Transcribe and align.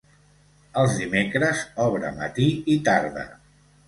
Els 0.83 0.95
dimecres 1.01 1.61
obre 1.83 2.09
matí 2.21 2.47
i 2.77 2.79
tarda. 2.89 3.27